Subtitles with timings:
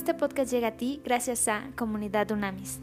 [0.00, 2.80] Este podcast llega a ti gracias a Comunidad Unamis.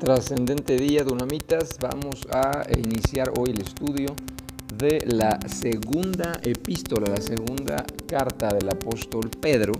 [0.00, 1.76] Trascendente día, Dunamitas.
[1.78, 4.16] Vamos a iniciar hoy el estudio
[4.78, 9.74] de la segunda epístola, la segunda carta del apóstol Pedro.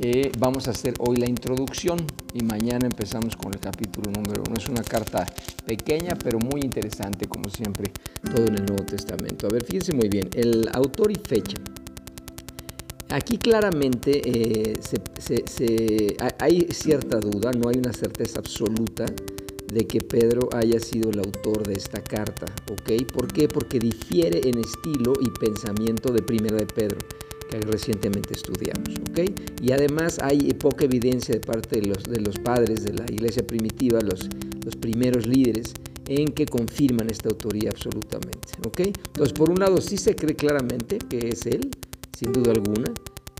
[0.00, 1.98] Eh, vamos a hacer hoy la introducción
[2.32, 4.54] y mañana empezamos con el capítulo número uno.
[4.56, 5.26] Es una carta
[5.66, 7.90] pequeña pero muy interesante, como siempre,
[8.32, 9.48] todo en el Nuevo Testamento.
[9.48, 11.56] A ver, fíjense muy bien, el autor y fecha.
[13.08, 19.04] Aquí claramente eh, hay cierta duda, no hay una certeza absoluta
[19.72, 23.04] de que Pedro haya sido el autor de esta carta, ¿ok?
[23.12, 23.48] ¿Por qué?
[23.48, 26.98] Porque difiere en estilo y pensamiento de Primera de Pedro,
[27.48, 29.30] que recientemente estudiamos, ¿ok?
[29.62, 33.46] Y además hay poca evidencia de parte de los, de los padres de la iglesia
[33.46, 34.28] primitiva, los,
[34.64, 35.74] los primeros líderes,
[36.08, 38.80] en que confirman esta autoría absolutamente, ¿ok?
[38.80, 41.70] Entonces, por un lado, sí se cree claramente que es él,
[42.16, 42.92] sin duda alguna.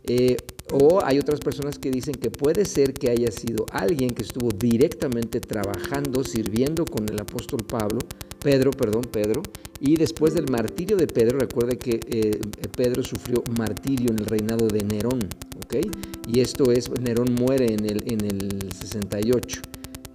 [0.04, 0.36] Eh,
[0.72, 4.50] o hay otras personas que dicen que puede ser que haya sido alguien que estuvo
[4.50, 8.00] directamente trabajando, sirviendo con el apóstol Pablo,
[8.40, 9.42] Pedro, perdón, Pedro,
[9.80, 12.40] y después del martirio de Pedro, recuerde que eh,
[12.76, 15.28] Pedro sufrió martirio en el reinado de Nerón,
[15.64, 15.76] ¿ok?
[16.26, 19.62] Y esto es, Nerón muere en el, en el 68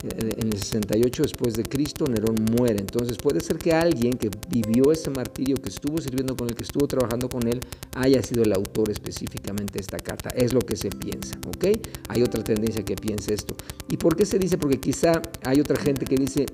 [0.04, 2.80] en el 68 después de Cristo, Nerón muere.
[2.80, 6.64] Entonces puede ser que alguien que vivió ese martirio, que estuvo sirviendo con él, que
[6.64, 7.60] estuvo trabajando con él,
[7.96, 10.30] haya sido el autor específicamente de esta carta.
[10.30, 11.80] Es lo que se piensa, ¿ok?
[12.10, 13.56] Hay otra tendencia que piensa esto.
[13.88, 14.58] ¿Y por qué se dice?
[14.58, 16.46] Porque quizá hay otra gente que dice,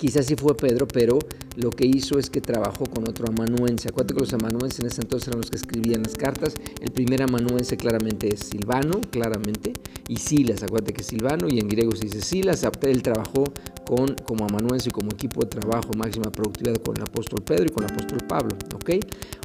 [0.00, 1.18] Quizás sí fue Pedro, pero
[1.60, 3.88] lo que hizo es que trabajó con otro amanuense.
[3.88, 6.54] Acuérdate que los amanuenses en ese entonces eran los que escribían las cartas.
[6.80, 9.72] El primer amanuense claramente es Silvano, claramente,
[10.08, 10.62] y Silas.
[10.62, 12.66] Acuérdate que Silvano, y en griego se dice Silas.
[12.82, 13.44] Él trabajó
[13.86, 17.70] con, como amanuense y como equipo de trabajo, máxima productividad con el apóstol Pedro y
[17.70, 18.56] con el apóstol Pablo.
[18.74, 18.90] ¿ok?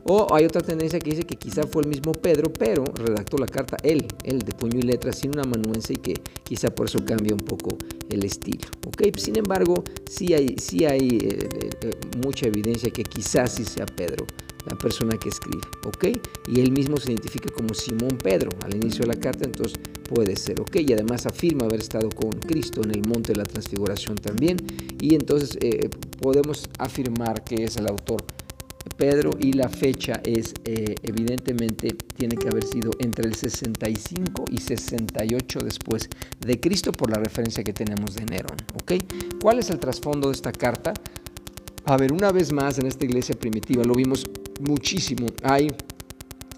[0.07, 3.47] O hay otra tendencia que dice que quizá fue el mismo Pedro, pero redactó la
[3.47, 7.03] carta él, él de puño y letra, sin un amanuense y que quizá por eso
[7.03, 7.75] cambia un poco
[8.09, 8.67] el estilo.
[8.87, 9.17] ¿ok?
[9.17, 11.91] Sin embargo, sí hay sí hay eh, eh, eh,
[12.23, 14.25] mucha evidencia que quizás sí sea Pedro
[14.65, 16.05] la persona que escribe, ¿ok?
[16.47, 19.79] Y él mismo se identifica como Simón Pedro al inicio de la carta, entonces
[20.09, 20.77] puede ser, ¿ok?
[20.77, 24.57] Y además afirma haber estado con Cristo en el monte de la transfiguración también,
[24.99, 25.57] y entonces
[26.19, 28.25] podemos afirmar que es el autor
[28.97, 34.57] Pedro y la fecha es eh, evidentemente tiene que haber sido entre el 65 y
[34.57, 36.09] 68 después
[36.45, 38.57] de Cristo por la referencia que tenemos de Nerón.
[38.75, 38.93] ¿ok?
[39.41, 40.93] ¿Cuál es el trasfondo de esta carta?
[41.87, 44.25] A ver, una vez más en esta iglesia primitiva lo vimos
[44.59, 45.27] muchísimo.
[45.43, 45.67] Hay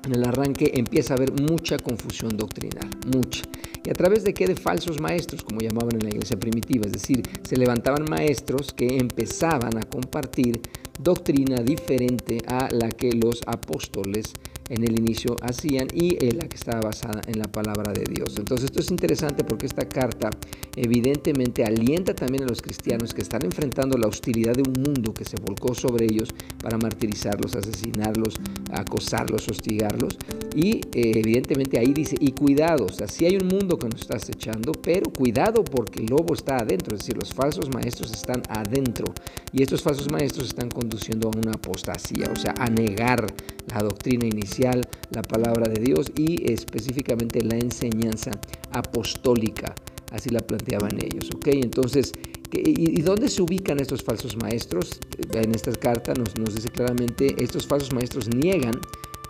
[0.05, 3.43] en el arranque empieza a haber mucha confusión doctrinal, mucha.
[3.83, 4.47] ¿Y a través de qué?
[4.47, 6.85] De falsos maestros, como llamaban en la iglesia primitiva.
[6.85, 10.61] Es decir, se levantaban maestros que empezaban a compartir
[10.97, 14.31] doctrina diferente a la que los apóstoles
[14.69, 18.35] en el inicio hacían y la que estaba basada en la palabra de Dios.
[18.37, 20.29] Entonces esto es interesante porque esta carta
[20.75, 25.25] evidentemente alienta también a los cristianos que están enfrentando la hostilidad de un mundo que
[25.25, 28.35] se volcó sobre ellos para martirizarlos, asesinarlos,
[28.71, 30.17] acosarlos, hostigarlos.
[30.55, 34.01] Y eh, evidentemente ahí dice, y cuidado, o sea, sí hay un mundo que nos
[34.01, 38.41] está acechando, pero cuidado porque el lobo está adentro, es decir, los falsos maestros están
[38.49, 39.13] adentro.
[39.51, 43.27] Y estos falsos maestros están conduciendo a una apostasía, o sea, a negar
[43.73, 48.31] la doctrina inicial, la palabra de Dios y específicamente la enseñanza
[48.71, 49.73] apostólica.
[50.11, 51.29] Así la planteaban ellos.
[51.35, 51.47] ¿ok?
[51.47, 52.13] Entonces,
[52.53, 54.99] ¿y, dónde se ubican estos falsos maestros?
[55.33, 58.79] En esta carta nos, dice claramente, estos falsos maestros niegan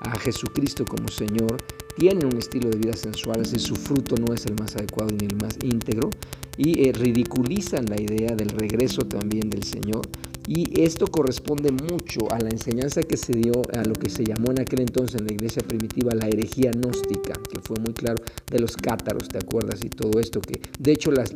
[0.01, 1.57] a Jesucristo como Señor,
[1.97, 5.25] tienen un estilo de vida sensual, es su fruto no es el más adecuado ni
[5.25, 6.11] el más íntegro,
[6.57, 10.01] y eh, ridiculizan la idea del regreso también del Señor.
[10.47, 14.51] Y esto corresponde mucho a la enseñanza que se dio a lo que se llamó
[14.51, 18.59] en aquel entonces en la iglesia primitiva la herejía gnóstica, que fue muy claro, de
[18.59, 19.83] los cátaros, ¿te acuerdas?
[19.83, 21.27] Y todo esto que, de hecho, la,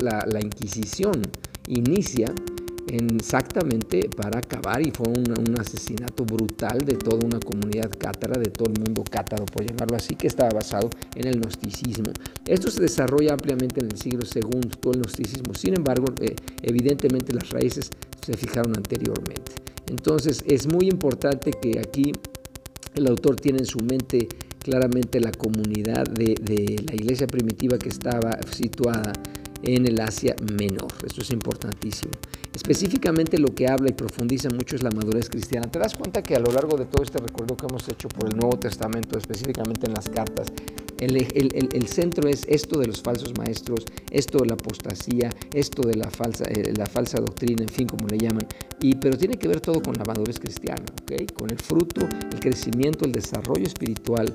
[0.41, 1.21] Inquisición
[1.67, 2.33] inicia
[2.87, 8.71] exactamente para acabar y fue un, asesinato brutal de toda una comunidad cátara, de todo
[8.73, 12.11] el mundo cátaro, por llamarlo así, que estaba basado en el gnosticismo.
[12.45, 17.33] Esto se desarrolla ampliamente en el siglo II, todo el gnosticismo, sin embargo, eh, evidentemente
[17.33, 17.91] las raíces
[18.25, 19.51] se fijaron anteriormente.
[19.87, 22.11] Entonces es muy importante que aquí
[22.95, 24.27] el autor tiene en su mente
[24.59, 29.13] claramente la comunidad de, de la iglesia primitiva que estaba situada
[29.63, 30.91] en el Asia Menor.
[31.05, 32.11] Esto es importantísimo.
[32.53, 35.69] Específicamente lo que habla y profundiza mucho es la madurez cristiana.
[35.69, 38.29] ¿Te das cuenta que a lo largo de todo este recuerdo que hemos hecho por
[38.29, 40.51] el Nuevo Testamento, específicamente en las cartas,
[41.01, 46.09] el, centro es esto de los falsos maestros, esto de la apostasía, esto de la
[46.11, 48.47] falsa, eh, la falsa doctrina, en fin, como le llaman.
[48.81, 51.25] Y, pero tiene que ver todo con la madurez cristiana, ¿okay?
[51.27, 54.33] con el fruto, el crecimiento, el desarrollo espiritual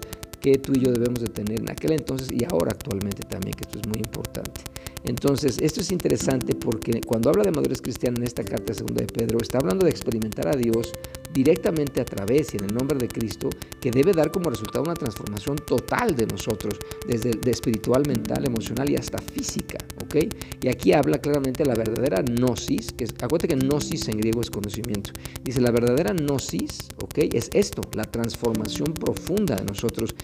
[0.53, 3.65] que tú y yo debemos de tener en aquel entonces y ahora actualmente también, que
[3.65, 4.61] esto es muy importante.
[5.03, 9.09] Entonces, esto es interesante porque cuando habla de madurez cristiana en esta carta segunda de
[9.09, 10.93] Pedro, está hablando de experimentar a Dios
[11.37, 14.95] directamente a través y en el nombre de Cristo, que debe dar como resultado una
[14.95, 20.33] transformación total de nosotros, desde de espiritual, mental, emocional y hasta física, ¿ok?
[20.63, 24.51] Y aquí habla claramente la verdadera gnosis, que es, acuérdate que gnosis en griego es
[24.51, 25.11] conocimiento.
[25.45, 27.19] Dice, la verdadera gnosis, ¿ok?
[27.35, 30.15] Es esto, la transformación profunda de nosotros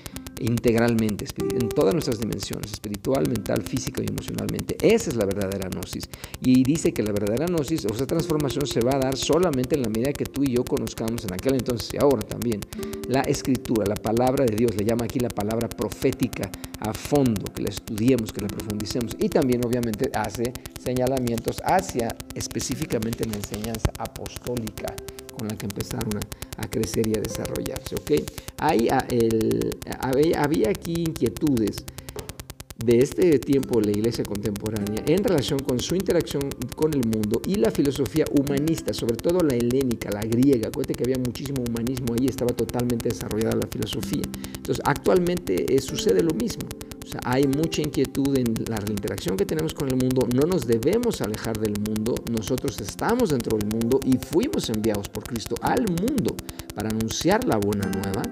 [0.42, 4.76] integralmente, en todas nuestras dimensiones, espiritual, mental, física y emocionalmente.
[4.80, 6.08] Esa es la verdadera gnosis.
[6.40, 9.82] Y dice que la verdadera gnosis, o sea, transformación se va a dar solamente en
[9.82, 12.60] la medida que tú y yo conozcamos en aquel entonces y ahora también
[13.08, 16.50] la escritura, la palabra de Dios, le llama aquí la palabra profética
[16.80, 19.16] a fondo, que la estudiemos, que la profundicemos.
[19.18, 20.52] Y también obviamente hace
[20.82, 24.94] señalamientos hacia específicamente la enseñanza apostólica
[25.32, 26.20] con la que empezaron
[26.56, 27.96] a, crecer y a desarrollarse.
[27.96, 28.10] ¿ok?
[28.58, 28.88] Hay,
[30.36, 31.84] había, aquí inquietudes
[32.84, 36.42] de este tiempo la iglesia contemporánea en relación con su interacción
[36.74, 40.68] con el mundo y la filosofía humanista, sobre todo la helénica, la griega.
[40.68, 44.22] Acuérdate que había muchísimo humanismo ahí, estaba totalmente desarrollada la filosofía.
[44.56, 46.66] Entonces, actualmente eh, sucede lo mismo
[47.24, 50.26] hay mucha inquietud en la interacción que tenemos con el mundo.
[50.34, 52.14] No nos debemos alejar del mundo.
[52.30, 56.36] Nosotros estamos dentro del mundo y fuimos enviados por Cristo al mundo
[56.74, 58.22] para anunciar la buena nueva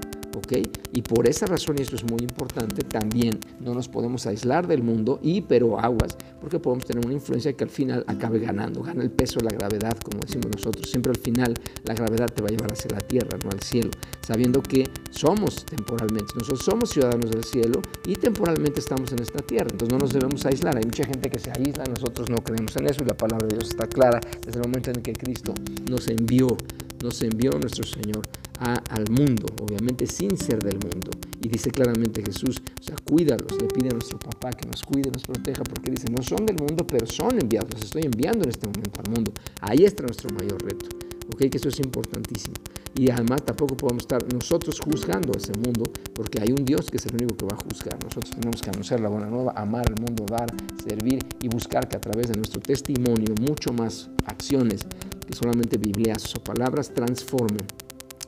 [0.92, 4.82] y por esa razón, y esto es muy importante, también no nos podemos aislar del
[4.82, 9.02] mundo y, pero aguas, porque podemos tener una influencia que al final acabe ganando, gana
[9.02, 10.90] el peso de la gravedad, como decimos nosotros.
[10.90, 11.54] Siempre al final
[11.84, 13.90] la gravedad te va a llevar hacia la tierra, no al cielo,
[14.26, 14.88] sabiendo que
[15.20, 19.98] somos temporalmente, nosotros somos ciudadanos del cielo y temporalmente estamos en esta tierra, entonces no
[19.98, 20.76] nos debemos aislar.
[20.76, 23.56] Hay mucha gente que se aísla, nosotros no creemos en eso y la palabra de
[23.56, 25.52] Dios está clara desde el momento en que Cristo
[25.90, 26.56] nos envió,
[27.02, 28.22] nos envió nuestro Señor
[28.60, 31.10] al mundo, obviamente sin ser del mundo.
[31.42, 35.10] Y dice claramente Jesús, o sea, cuídalos, le pide a nuestro papá que nos cuide,
[35.10, 38.50] nos proteja, porque dice, no son del mundo, pero son enviados, los estoy enviando en
[38.50, 39.32] este momento al mundo.
[39.62, 40.86] Ahí está nuestro mayor reto,
[41.32, 41.50] ¿ok?
[41.50, 42.56] Que eso es importantísimo.
[42.94, 45.84] Y además tampoco podemos estar nosotros juzgando ese mundo,
[46.14, 48.02] porque hay un Dios que es el único que va a juzgar.
[48.02, 50.48] Nosotros tenemos que anunciar la buena nueva, amar al mundo, dar,
[50.86, 54.86] servir y buscar que a través de nuestro testimonio, mucho más acciones
[55.26, 57.66] que solamente biblias o palabras, transformen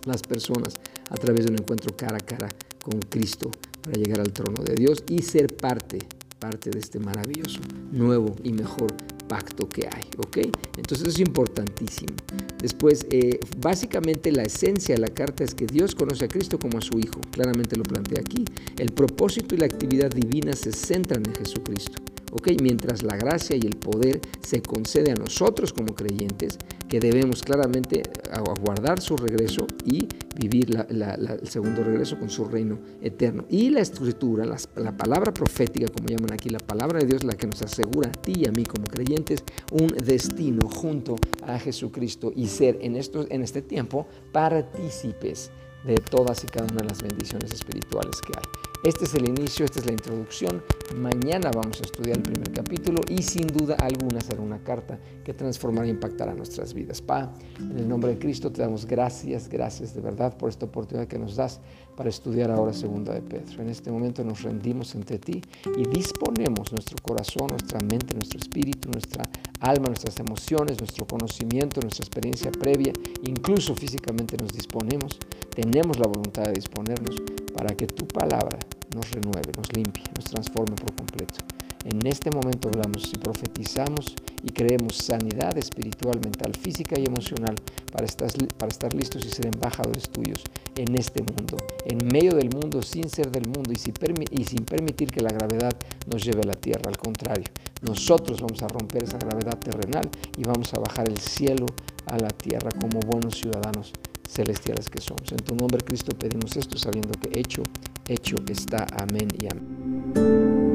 [0.04, 0.74] las personas
[1.10, 2.48] a través de un encuentro cara a cara
[2.82, 3.50] con Cristo
[3.82, 5.98] para llegar al trono de Dios y ser parte,
[6.38, 7.60] parte de este maravilloso,
[7.90, 8.94] nuevo y mejor
[9.32, 10.36] pacto que hay, ¿ok?
[10.76, 12.12] Entonces es importantísimo.
[12.60, 16.76] Después, eh, básicamente la esencia de la carta es que Dios conoce a Cristo como
[16.76, 18.44] a su Hijo, claramente lo plantea aquí.
[18.78, 22.11] El propósito y la actividad divina se centran en Jesucristo.
[22.32, 22.50] ¿Ok?
[22.60, 26.58] Mientras la gracia y el poder se concede a nosotros como creyentes,
[26.88, 28.02] que debemos claramente
[28.32, 30.06] aguardar su regreso y
[30.36, 33.44] vivir el segundo regreso con su reino eterno.
[33.48, 37.46] Y la escritura, la, palabra profética, como llaman aquí, la palabra de Dios, la que
[37.46, 42.46] nos asegura a ti y a mí como creyentes un destino junto a Jesucristo y
[42.46, 45.50] ser en, en este tiempo partícipes
[45.84, 48.71] de todas y cada una de las bendiciones espirituales que hay.
[48.82, 50.60] Este es el inicio, esta es la introducción.
[50.96, 55.32] Mañana vamos a estudiar el primer capítulo y sin duda alguna será una carta que
[55.32, 57.00] transformará e impactará nuestras vidas.
[57.00, 61.06] Pa, en el nombre de Cristo te damos gracias, gracias de verdad por esta oportunidad
[61.06, 61.60] que nos das
[61.96, 63.62] para estudiar ahora segunda de Pedro.
[63.62, 65.40] En este momento nos rendimos ante ti
[65.76, 69.22] y disponemos nuestro corazón, nuestra mente, nuestro espíritu, nuestra
[69.62, 72.92] alma, nuestras emociones, nuestro conocimiento, nuestra experiencia previa,
[73.22, 75.18] incluso físicamente nos disponemos,
[75.54, 77.16] tenemos la voluntad de disponernos
[77.54, 78.58] para que tu palabra
[78.94, 81.40] nos renueve, nos limpie, nos transforme por completo.
[81.84, 84.14] En este momento hablamos y profetizamos
[84.44, 87.56] y creemos sanidad espiritual, mental, física y emocional
[87.90, 90.44] para estar, para estar listos y ser embajadores tuyos
[90.76, 93.94] en este mundo, en medio del mundo, sin ser del mundo y sin,
[94.30, 95.76] y sin permitir que la gravedad
[96.06, 96.82] nos lleve a la tierra.
[96.86, 97.44] Al contrario,
[97.82, 101.66] nosotros vamos a romper esa gravedad terrenal y vamos a bajar el cielo
[102.06, 103.92] a la tierra como buenos ciudadanos
[104.28, 105.30] celestiales que somos.
[105.32, 107.62] En tu nombre, Cristo, pedimos esto sabiendo que hecho,
[108.08, 108.86] hecho está.
[108.96, 110.72] Amén y amén.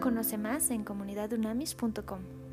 [0.00, 2.45] Conoce más en comunidadunamis.com.